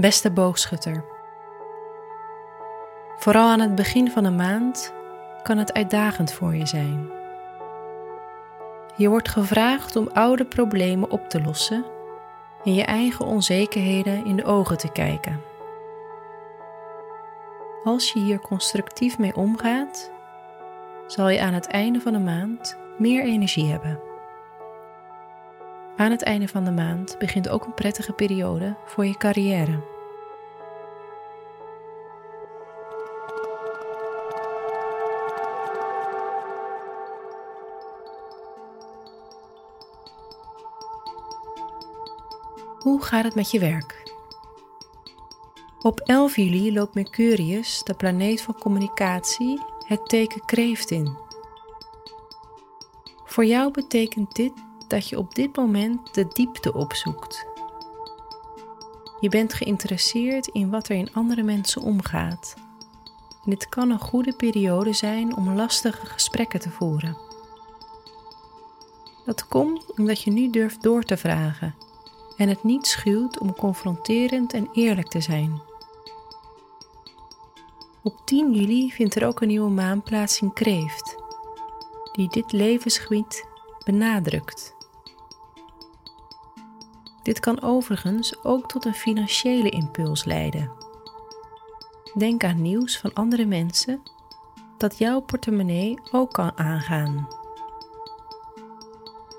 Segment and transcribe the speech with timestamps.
[0.00, 1.04] Beste boogschutter.
[3.16, 4.94] Vooral aan het begin van een maand
[5.42, 7.10] kan het uitdagend voor je zijn.
[8.96, 11.84] Je wordt gevraagd om oude problemen op te lossen
[12.64, 15.40] en je eigen onzekerheden in de ogen te kijken.
[17.84, 20.12] Als je hier constructief mee omgaat,
[21.06, 24.00] zal je aan het einde van de maand meer energie hebben.
[25.96, 29.89] Aan het einde van de maand begint ook een prettige periode voor je carrière.
[42.80, 44.12] Hoe gaat het met je werk?
[45.82, 51.16] Op 11 juli loopt Mercurius, de planeet van communicatie, het teken kreeft in.
[53.24, 54.52] Voor jou betekent dit
[54.88, 57.46] dat je op dit moment de diepte opzoekt.
[59.20, 62.54] Je bent geïnteresseerd in wat er in andere mensen omgaat.
[63.44, 67.16] En dit kan een goede periode zijn om lastige gesprekken te voeren.
[69.24, 71.88] Dat komt omdat je nu durft door te vragen
[72.40, 75.60] en het niet schuwt om confronterend en eerlijk te zijn.
[78.02, 81.16] Op 10 juli vindt er ook een nieuwe maan plaats in Kreeft,
[82.12, 83.46] die dit levensgebied
[83.84, 84.74] benadrukt.
[87.22, 90.70] Dit kan overigens ook tot een financiële impuls leiden.
[92.14, 94.02] Denk aan nieuws van andere mensen
[94.76, 97.39] dat jouw portemonnee ook kan aangaan.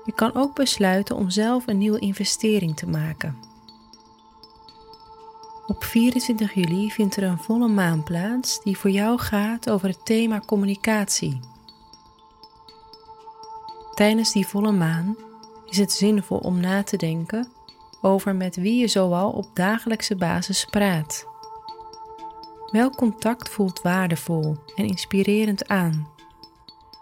[0.04, 3.36] Je kan ook besluiten om zelf een nieuwe investering te maken.
[5.66, 10.04] Op 24 juli vindt er een volle maan plaats die voor jou gaat over het
[10.04, 11.40] thema communicatie.
[13.94, 15.16] Tijdens die volle maan
[15.68, 17.48] is het zinvol om na te denken
[18.00, 21.26] over met wie je zoal op dagelijkse basis praat.
[22.70, 26.11] Welk contact voelt waardevol en inspirerend aan?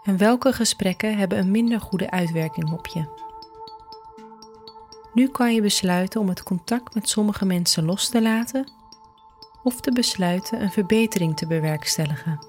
[0.03, 3.05] En welke gesprekken hebben een minder goede uitwerking op je?
[5.13, 8.71] Nu kan je besluiten om het contact met sommige mensen los te laten
[9.63, 12.45] of te besluiten een verbetering te bewerkstelligen.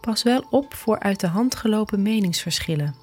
[0.00, 2.94] Pas wel op voor uit de hand gelopen meningsverschillen.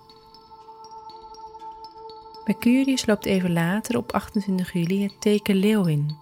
[2.46, 6.18] Mercurius loopt even later op 28 juli het teken leeuw in,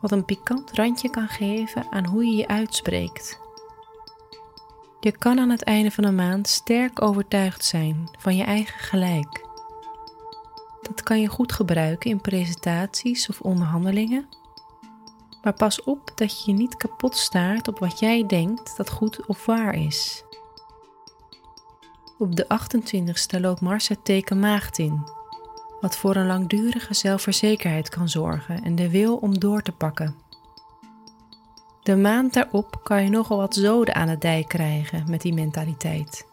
[0.00, 3.45] wat een pikant randje kan geven aan hoe je je uitspreekt.
[5.06, 9.46] Je kan aan het einde van de maand sterk overtuigd zijn van je eigen gelijk.
[10.82, 14.28] Dat kan je goed gebruiken in presentaties of onderhandelingen.
[15.42, 19.26] Maar pas op dat je je niet kapot staart op wat jij denkt dat goed
[19.26, 20.24] of waar is.
[22.18, 25.08] Op de 28ste loopt Mars het teken maagd in,
[25.80, 30.25] wat voor een langdurige zelfverzekerheid kan zorgen en de wil om door te pakken.
[31.86, 36.26] De maand daarop kan je nogal wat zoden aan het dijk krijgen met die mentaliteit.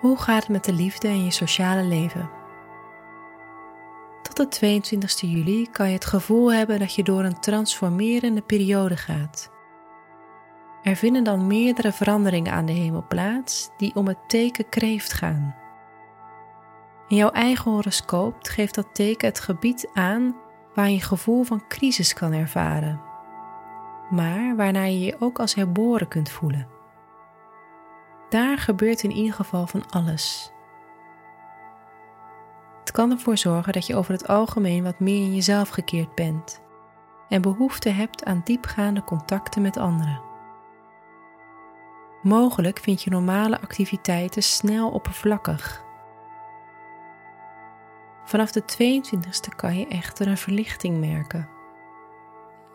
[0.00, 2.30] Hoe gaat het met de liefde en je sociale leven?
[4.22, 8.96] Tot de 22 juli kan je het gevoel hebben dat je door een transformerende periode
[8.96, 9.58] gaat.
[10.82, 15.54] Er vinden dan meerdere veranderingen aan de hemel plaats die om het teken kreeft gaan.
[17.08, 20.36] In jouw eigen horoscoop geeft dat teken het gebied aan
[20.74, 23.00] waar je gevoel van crisis kan ervaren,
[24.10, 26.68] maar waarna je je ook als herboren kunt voelen.
[28.28, 30.52] Daar gebeurt in ieder geval van alles.
[32.80, 36.60] Het kan ervoor zorgen dat je over het algemeen wat meer in jezelf gekeerd bent
[37.28, 40.29] en behoefte hebt aan diepgaande contacten met anderen.
[42.22, 45.84] Mogelijk vind je normale activiteiten snel oppervlakkig.
[48.24, 51.48] Vanaf de 22e kan je echter een verlichting merken.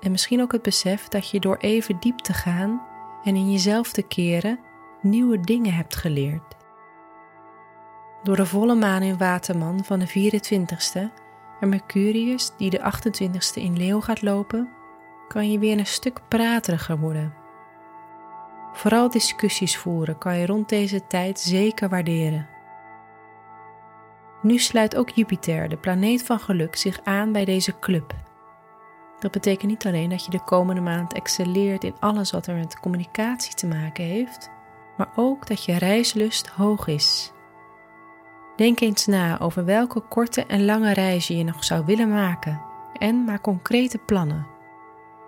[0.01, 2.81] En misschien ook het besef dat je door even diep te gaan
[3.23, 4.59] en in jezelf te keren
[5.01, 6.55] nieuwe dingen hebt geleerd.
[8.23, 11.13] Door de volle maan in Waterman van de 24ste
[11.59, 14.69] en Mercurius die de 28ste in Leeuw gaat lopen,
[15.27, 17.44] kan je weer een stuk prateriger worden.
[18.75, 22.47] Vooral discussies voeren kan je rond deze tijd zeker waarderen.
[24.41, 28.13] Nu sluit ook Jupiter, de planeet van geluk, zich aan bij deze club.
[29.19, 32.79] Dat betekent niet alleen dat je de komende maand excelleert in alles wat er met
[32.79, 34.49] communicatie te maken heeft,
[34.97, 37.31] maar ook dat je reislust hoog is.
[38.55, 42.61] Denk eens na over welke korte en lange reizen je nog zou willen maken
[42.97, 44.47] en maak concrete plannen.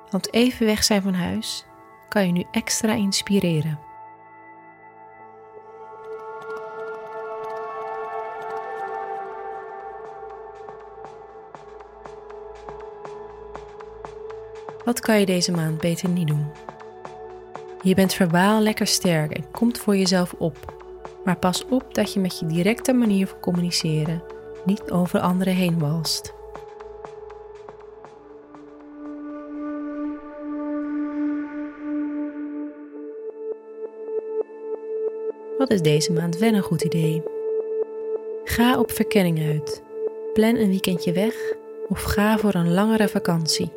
[0.09, 1.66] Want even weg zijn van huis
[2.09, 3.80] kan je nu extra inspireren.
[14.86, 16.45] Wat kan je deze maand beter niet doen?
[17.81, 20.75] Je bent verbaal lekker sterk en komt voor jezelf op.
[21.24, 24.24] Maar pas op dat je met je directe manier van communiceren
[24.65, 26.36] niet over anderen heen walst.
[35.57, 37.24] Wat is deze maand wel een goed idee?
[38.44, 39.83] Ga op verkenning uit.
[40.33, 41.54] Plan een weekendje weg
[41.88, 43.71] of ga voor een langere vakantie.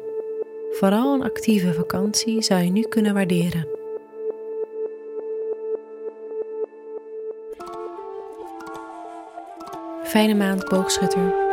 [0.70, 3.68] Vooral een actieve vakantie zou je nu kunnen waarderen.
[10.02, 11.49] Fijne maand, boogschutter.